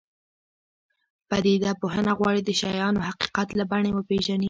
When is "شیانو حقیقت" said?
2.59-3.47